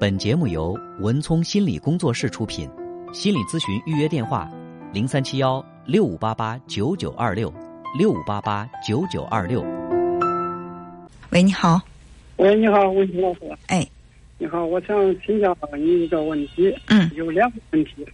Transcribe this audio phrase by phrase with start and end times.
[0.00, 2.66] 本节目由文聪心理工作室出品，
[3.12, 4.50] 心理咨询预约电话：
[4.94, 7.52] 零三七幺六五八八九九二六
[7.98, 9.62] 六五八八九九二六。
[11.32, 11.78] 喂，你好。
[12.38, 13.40] 喂，你好，文清老师。
[13.66, 13.86] 哎，
[14.38, 16.74] 你好，我想请教你一个问题。
[16.86, 17.10] 嗯。
[17.14, 18.06] 有两个问题，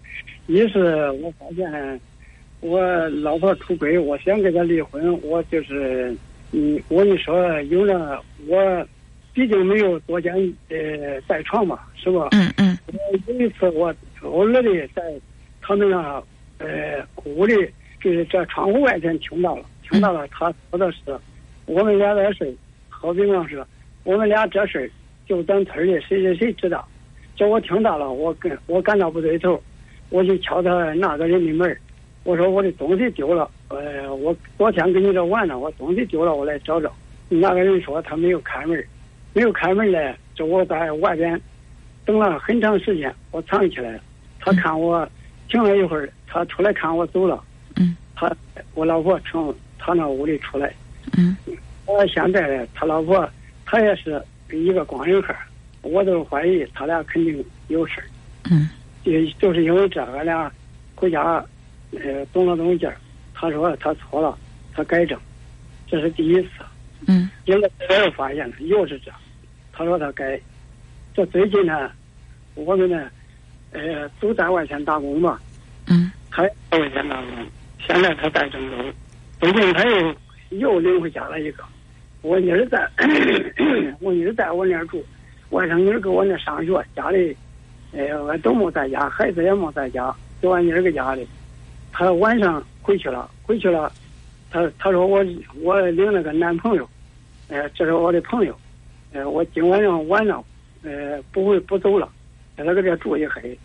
[0.48, 2.00] 一是我发现
[2.62, 2.80] 我
[3.10, 6.12] 老婆出轨，我想跟她离婚，我就是
[6.50, 8.86] 嗯，我跟你说有了我。
[9.36, 10.32] 毕竟没有多间
[10.70, 12.28] 呃带床嘛，是吧？
[12.32, 12.78] 嗯嗯。
[12.86, 15.02] 我有一次我偶尔的在
[15.60, 16.22] 他们那
[16.56, 17.54] 呃屋里，
[18.00, 20.98] 就是在窗户外边听到了，听到了他说的是，
[21.66, 22.56] 我们俩在睡，
[22.88, 23.62] 好比方说，
[24.04, 24.90] 我们俩这事
[25.28, 26.88] 就咱村里谁谁谁知道，
[27.36, 29.62] 叫我听到了，我跟我感到不对头，
[30.08, 31.76] 我就敲他那个人的门
[32.24, 36.90] 我说我的东西丢了，呃，我昨天跟你这玩了，我东西丢了，我来找找。
[37.28, 38.82] 那个人说他没有开门。
[39.36, 41.38] 没有开门来，就我在外边
[42.06, 44.00] 等了很长时间，我藏起来了。
[44.40, 45.06] 他看我
[45.46, 47.44] 停了一会儿，他出来看我走了。
[47.76, 47.94] 嗯。
[48.14, 48.34] 他
[48.72, 50.72] 我老婆从他那屋里出来。
[51.18, 51.36] 嗯。
[51.84, 53.28] 我现在呢，他老婆
[53.66, 55.36] 他也是一个光人汉，
[55.82, 58.06] 我都怀疑他俩肯定有事儿。
[58.50, 58.70] 嗯。
[59.04, 60.50] 就就是因为这，俺俩
[60.94, 61.44] 回家
[61.90, 62.96] 呃动了动劲儿。
[63.34, 64.38] 他说他错了，
[64.72, 65.20] 他改正，
[65.86, 66.48] 这是第一次。
[67.06, 67.28] 嗯。
[67.44, 69.12] 因为我又发现了，又是这。
[69.76, 70.40] 他说他该，
[71.14, 71.90] 这最近呢，
[72.54, 73.10] 我们呢，
[73.72, 75.38] 呃，都在外县打工嘛。
[75.86, 76.10] 嗯。
[76.30, 77.28] 他在外县打工，
[77.86, 78.76] 现在他在郑州，
[79.38, 80.14] 最近他又
[80.58, 81.62] 又领回家了一个。
[82.22, 82.88] 我妮儿在，
[84.00, 85.04] 我妮儿在我那儿住，
[85.50, 87.36] 外甥女儿搁我那上学，家里，
[87.92, 91.28] 呃，我都没在家，孩子也没在家，就俺妮儿搁家里。
[91.92, 93.92] 他晚上回去了，回去了，
[94.50, 95.22] 他他说我
[95.62, 96.88] 我领了个男朋友，
[97.48, 98.58] 呃，这是我的朋友。
[99.16, 100.44] 呃，我今晚上晚上，
[100.82, 102.06] 呃，不会不走了，
[102.54, 103.58] 在他搁这住一黑。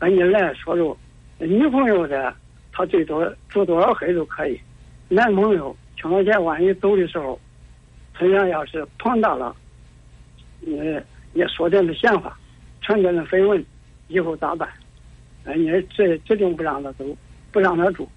[0.00, 0.98] 那你来说说，
[1.38, 2.34] 女朋友的，
[2.72, 4.60] 他最多住多少黑都可以。
[5.08, 7.38] 男朋友听到钱，万一走的时候，
[8.12, 9.54] 他想要是庞大了，
[10.66, 11.00] 呃，
[11.32, 12.36] 也说点的闲话，
[12.80, 13.64] 传点的绯闻，
[14.08, 14.68] 以后咋办？
[15.44, 17.04] 呃，你这指定不让他走，
[17.52, 18.08] 不让他住。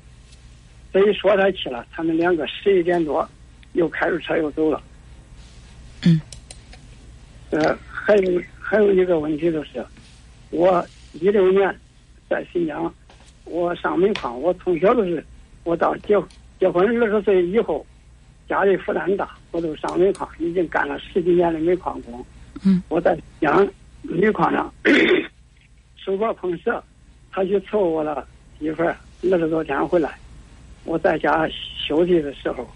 [0.91, 3.29] 这一说他去了，他们两个十一点多，
[3.73, 4.81] 又开着车又走了。
[7.51, 7.61] 嗯。
[7.61, 9.85] 呃，还有还有一个问题就是，
[10.49, 11.73] 我一六年
[12.29, 12.91] 在新疆，
[13.45, 15.23] 我上煤矿，我从小都是，
[15.63, 16.15] 我到结
[16.59, 17.85] 结婚二十岁以后，
[18.47, 22.25] 家里负担大，我都上煤矿，已经干了十几年的煤矿工。
[22.63, 22.81] 嗯。
[22.89, 23.67] 我在疆
[24.01, 24.73] 煤矿上
[25.97, 26.83] 手镯碰折，
[27.31, 28.25] 他去伺候我了
[28.59, 30.17] 媳妇儿二十多天回来，
[30.85, 31.47] 我在家
[31.77, 32.67] 休息的时候，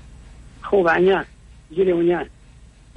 [0.61, 1.25] 后半年
[1.69, 2.29] 一六年，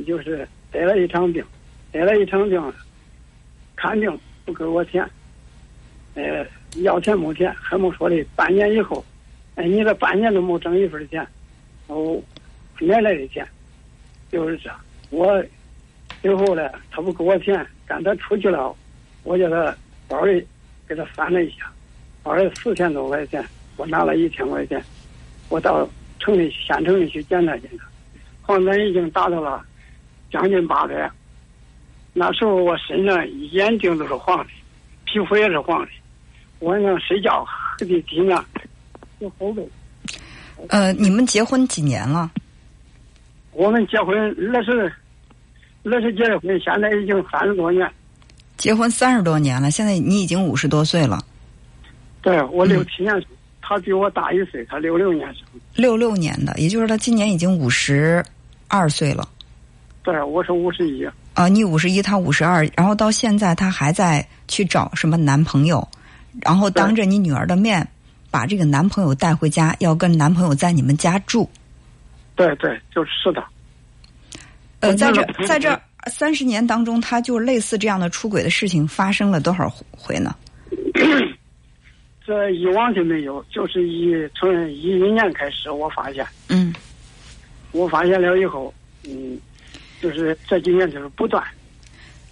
[0.06, 1.44] 就是得了一场病。
[1.90, 2.72] 得了一场病，
[3.76, 5.08] 看病不给我钱，
[6.14, 6.46] 呃，
[6.82, 9.04] 要钱没钱，还没说的半年以后，
[9.54, 11.26] 哎，你这半年都没挣一分钱，
[11.86, 12.20] 哦，
[12.80, 13.46] 哪来的钱？
[14.30, 14.70] 就是这，
[15.10, 15.42] 我
[16.20, 18.74] 最后呢，他不给我钱，赶他出去了，
[19.22, 19.74] 我叫他
[20.06, 20.46] 包里
[20.86, 21.72] 给他翻了一下，
[22.22, 23.42] 包里四千多块钱，
[23.76, 24.82] 我拿了一千块钱，
[25.48, 25.88] 我到
[26.18, 27.86] 城里县城里去检查检查，
[28.42, 29.64] 黄疸已经达到了
[30.30, 31.10] 将近八百。
[32.12, 34.46] 那时候我身上眼睛都是黄的，
[35.04, 35.88] 皮肤也是黄的，
[36.60, 38.36] 晚上睡觉喝的地面
[39.20, 39.68] 有后背。
[40.68, 42.30] 呃，你们结婚几年了？
[43.52, 44.16] 我们结婚
[44.52, 44.92] 二十，
[45.84, 47.88] 二十结的婚，现在已经三十多年。
[48.56, 51.20] 结婚三十多年了，现在你已经五十多岁了。
[52.22, 53.24] 对，我六七年生，
[53.62, 55.44] 他比我大一岁，他六六年生。
[55.76, 58.24] 六六年的，也就是他今年已经五十
[58.66, 59.28] 二岁了。
[60.02, 61.08] 对，我是五十一。
[61.38, 65.86] 啊，你五十一，他五十二，然后到现在他还在去找什么男朋友，
[66.42, 67.86] 然后当着你女儿的面
[68.28, 71.48] 把这个男朋友带回家，要跟男朋友在你们家住。
[72.34, 73.44] 对对，就是的。
[74.80, 80.34] 呃，在这在这三十年当中，他就类似这样的出轨的事情发生了多少回呢？
[82.26, 86.26] 这以往就没有，就是一从一一年开始，我发现。
[86.48, 86.74] 嗯。
[87.70, 88.74] 我发现了以后，
[89.04, 89.38] 嗯。
[90.00, 91.42] 就是这几年就是不断。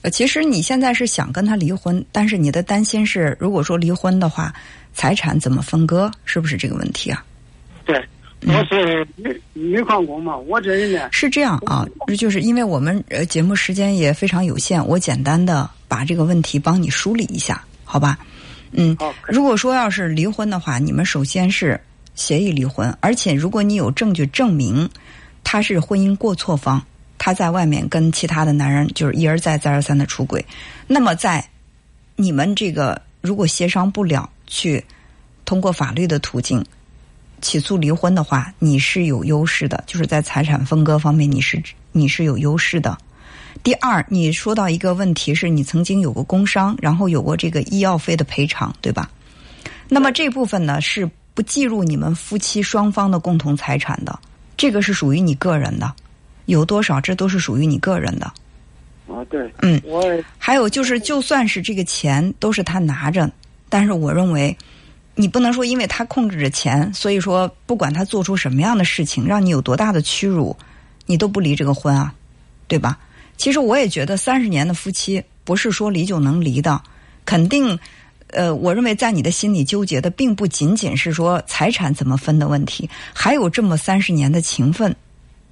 [0.02, 4.54] 呃，其实你现在是想跟他离婚，但是你的担心是，如果说离婚的话，
[4.92, 6.10] 财产怎么分割？
[6.24, 7.24] 是不是这个问题啊？
[7.84, 8.00] 对，
[8.46, 11.84] 我是煤煤矿工嘛，我这人呢是这样啊，
[12.18, 18.18] 就是因为我们呃节目时间也非常有限，我简单的把这个问题帮你梳理一下，好吧？
[18.72, 18.96] 嗯，
[19.26, 21.80] 如果说要是离婚的话，你们首先是
[22.14, 24.88] 协议离婚，而且如果你有证据证明
[25.42, 26.80] 他是婚姻过错方。
[27.18, 30.44] 他在外面跟其他的男人就是一而再再而三的出轨，
[30.86, 31.44] 那么在
[32.14, 34.84] 你们这个如果协商不了，去
[35.44, 36.64] 通过法律的途径
[37.40, 42.96] 起诉离婚的话，你是有优势的，就是在财产分割方面你是你是有优势的。
[43.62, 49.10] 第二，你说到一个问题是你曾经有过工伤，然后有过这个医药费的赔偿，对吧？
[49.88, 54.18] 那么这部分呢是不计入你们夫妻双方的共同财产的，
[54.56, 55.92] 这个是属于你个人的，
[56.46, 58.26] 有多少这都是属于你个人的。
[59.06, 60.02] 啊，对，嗯，我
[60.36, 63.30] 还有就是，就算是这个钱都是他拿着，
[63.68, 64.56] 但是我认为，
[65.14, 70.56] 你不能说因为他控制着钱，所以说不管他做出什么样的事情，让你有多大的屈辱，
[71.06, 72.12] 你都不离这个婚啊，
[72.66, 72.98] 对吧？
[73.36, 76.82] 其实我也觉得三十年的夫妻不是说离就能离的，
[77.24, 77.78] 肯定，
[78.32, 84.94] 呃，我认为在你的心里纠结的并不仅仅是说财产怎么分的问题，还有这么三十年的情分，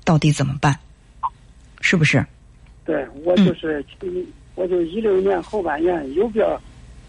[0.05, 0.79] 到底怎么办？
[1.81, 2.25] 是不是？
[2.85, 3.85] 对我就是，
[4.55, 6.43] 我就一六年后半年有病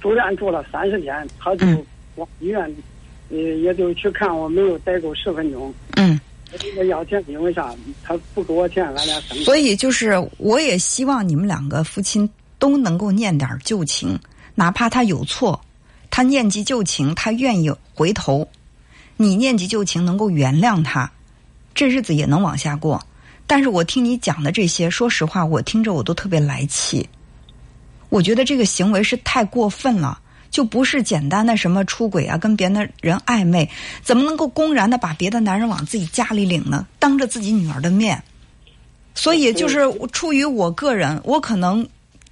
[0.02, 2.62] 住院住了三十天，他就嗯往医院，
[3.30, 5.74] 呃，也就去看我，没有待够十分钟。
[5.96, 6.20] 嗯。
[6.54, 7.74] 我这个要钱，因为啥？
[8.04, 9.44] 他不给我钱，俺俩生气。
[9.44, 14.18] 所以就是，我也希望你们两个夫妻都能够念点旧情，
[14.54, 15.60] 哪怕他有错，
[16.10, 18.48] 他念及旧情，他愿意回头，
[19.18, 21.12] 你念及旧情，能够原谅他，
[21.76, 23.06] 这日子也能往下过。
[23.46, 27.08] 但是我听你讲的这些，说实话，我听着我都特别来气。
[28.10, 30.20] 我觉得这个行为是太过分了。
[30.52, 33.70] 就不是简单的什么出轨啊，跟别的人暧昧，
[34.02, 36.88] 怎么能够公然的把别的男人往自己家里领呢？
[36.98, 38.24] 当着自己女儿的面，
[39.14, 39.82] 所以就是
[40.14, 41.86] 出于我个人，我可能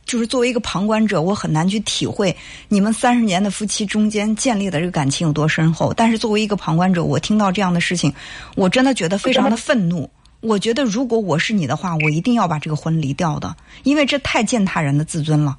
[0.06, 2.36] 就是作为一个旁观者，我很难去体会
[2.68, 5.94] 你们三十年的夫妻中间建立的这个感情有多深厚。
[5.94, 8.14] 但是作为一个旁观者，我听到这样的事情，
[8.56, 10.10] 我真的觉得非常的愤怒。
[10.42, 15.58] 我觉得如果我是你的话，我一定要把这个婚离掉的，因为这太践踏人的自尊了。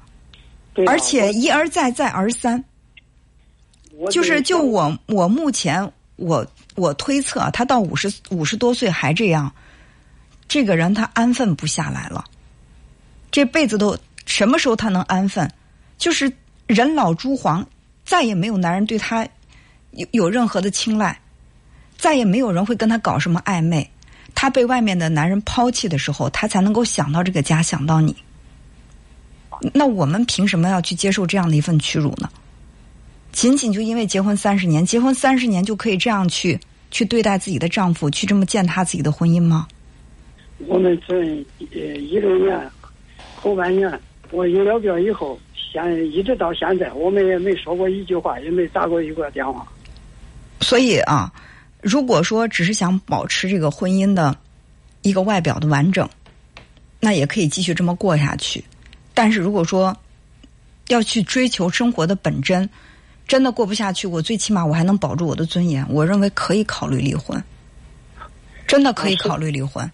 [0.75, 2.63] 对啊而且一而再，再而三，
[4.11, 6.45] 就是就我我目前我
[6.75, 9.51] 我推测啊，他到五十五十多岁还这样，
[10.47, 12.23] 这个人他安分不下来了，
[13.31, 15.49] 这辈子都什么时候他能安分？
[15.97, 16.31] 就是
[16.67, 17.65] 人老珠黄，
[18.03, 19.27] 再也没有男人对他
[19.91, 21.17] 有有任何的青睐，
[21.97, 23.89] 再也没有人会跟他搞什么暧昧。
[24.33, 28.15] 他被外面的男人抛弃的时候，他才能够想到这个家，想到你。
[29.73, 32.29] 那我们凭什么要去接受这样的一份屈辱呢？
[33.31, 36.59] 仅仅就因为结婚三十年，结婚三十年就可以这样去
[36.91, 39.67] 去对待自己的丈夫，去这么践踏自己的婚姻吗？
[40.67, 41.15] 我们这
[41.59, 42.59] 呃一六年
[43.35, 43.89] 后半年，
[44.31, 49.65] 我有了病以后，现一直到现在，我们也没说过一句话，也没打过一个电话。
[50.61, 51.31] 所以啊，
[51.81, 54.35] 如果说只是想保持这个婚姻的
[55.01, 56.09] 一个外表的完整，
[56.99, 58.63] 那也可以继续这么过下去。
[59.13, 59.95] 但是如果说
[60.87, 62.67] 要去追求生活的本真，
[63.27, 67.41] 真的过不下去，我最起码我还能保住我的尊严，我认为可以考虑离婚，
[68.67, 69.89] 真的可以考虑离婚。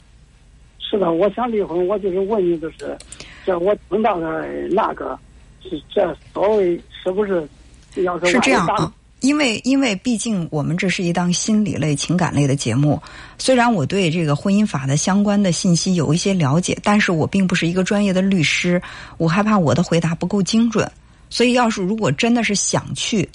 [0.79, 2.97] 是的，我想离婚，我就是问你，就是
[3.45, 5.17] 这我听到的那个，
[5.63, 7.47] 是这所谓是不是
[7.95, 13.01] 要是是这样啊，因为因为毕竟我们这是一档心理类、情感类的节目，
[13.37, 18.81] 虽然我对这个婚姻法的相关的信息有一些了解，但是我并不是一个专业的律师，
[19.17, 20.89] 我害怕我的回答不够精准，
[21.29, 23.27] 所以要是如果真的是想去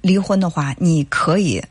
[0.00, 1.62] 离婚的话，你可以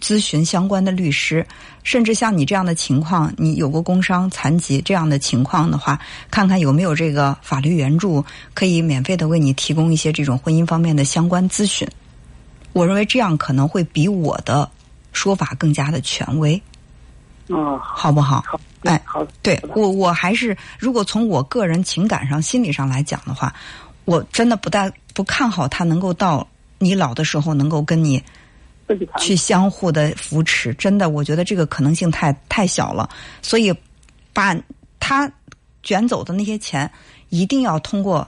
[0.00, 1.46] 咨询相关的律师，
[1.82, 5.98] 甚至像你这样的情况，你有过工伤、残疾这样的情况的话，
[6.30, 8.24] 看看有没有这个法律援助，
[8.54, 11.88] 可以免费的为你提供一些这种婚姻方面的相关咨询。
[12.72, 14.70] 我认为这样可能会比我的
[15.12, 16.60] 说法更加的权威，
[17.48, 18.44] 啊，好不好？
[18.46, 23.54] 好，哎好，对我，我还是如果从我个人情感上、心理上来讲的话，
[24.04, 26.46] 我真的不大不看好他能够到
[26.78, 28.22] 你老的时候能够跟你
[29.18, 33.08] 去相互的扶持，真的，我觉得这个可能性太太小了。
[33.42, 33.74] 所以，
[34.32, 34.56] 把
[35.00, 35.30] 他
[35.82, 36.90] 卷走的那些钱，
[37.28, 38.26] 一定要通过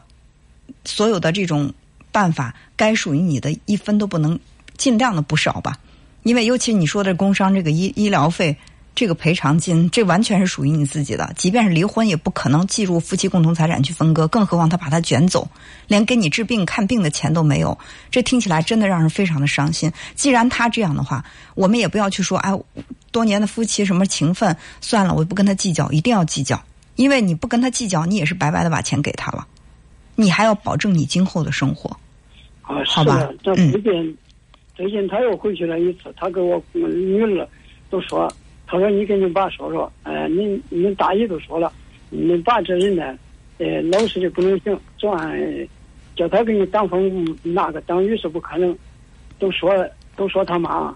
[0.84, 1.72] 所有的这种
[2.10, 4.38] 办法，该属于你的一分都不能，
[4.76, 5.78] 尽量的不少吧。
[6.22, 8.56] 因为尤其你说的工伤这个医医疗费。
[8.98, 11.32] 这个赔偿金，这完全是属于你自己的。
[11.36, 15.48] 即便是离婚，也不可能计入夫妻共同财产去分割，更何况他把它卷走，
[15.86, 17.78] 连给你治病看病的钱都没有。
[18.10, 19.88] 这听起来真的让人非常的伤心。
[20.16, 21.24] 既然他这样的话，
[21.54, 22.52] 我们也不要去说，哎，
[23.12, 26.60] 多年的夫妻什么情分，算了，我不跟他计较，一定要计较，
[26.96, 29.46] 因为你不跟他计较，你也是白白的把钱给他了，
[30.16, 31.88] 你还要保证你今后的生活。
[32.62, 34.18] 啊，好吧这嗯最近、
[34.74, 37.48] 最近他又回去了一次，他给我嗯女儿
[37.90, 38.28] 都说，
[38.70, 41.72] 他说你跟你爸说说，呃，你你们大姨都说了，
[42.10, 43.18] 你爸这人呢，
[43.56, 45.68] 呃，老实的不能行，昨晚
[46.14, 48.76] 叫他给你挡风那个挡雨是不可能，
[49.38, 49.72] 都说
[50.16, 50.94] 都说他妈，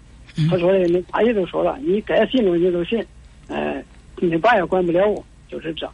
[0.50, 3.02] 他说的你大姨都说了，你该信的你都信，
[3.49, 3.83] 呃，
[4.17, 5.91] 你爸也管不了我，就是这，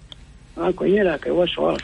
[0.57, 1.79] 俺闺女呢给我说了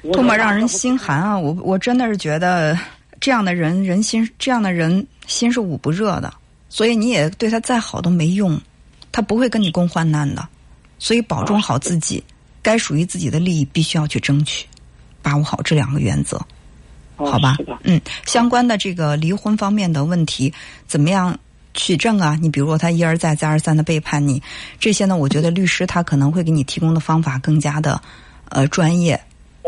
[0.00, 1.36] 说，多么让人心寒啊！
[1.36, 2.78] 我我真的是觉得
[3.20, 6.32] 这样的人人心这样的人心是捂不热的，
[6.68, 8.60] 所以你也对他再好都没用，
[9.14, 10.44] 他不会跟你共患难的，
[10.98, 12.20] 所以保重好自己，
[12.60, 14.66] 该属于自己的利益必须要去争取，
[15.22, 16.36] 把握好这两个原则。
[17.14, 20.52] 好吧，嗯，相关的这个离婚方面的问题，
[20.88, 21.38] 怎么样
[21.74, 22.36] 取证啊？
[22.42, 24.42] 你比如说他一而再、再而三的背叛你，
[24.80, 28.02] 这些呢，我觉得律师他可能会给你提供的方法更加的
[28.48, 29.20] 呃专业，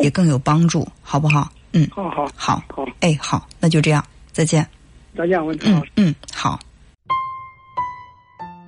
[0.02, 1.52] 也更有帮助，好不好？
[1.72, 2.28] 嗯，好好。
[2.34, 2.60] 好。
[2.74, 4.66] 好，哎，好，那就这样，再见。
[5.16, 6.58] 再见，文嗯嗯，好。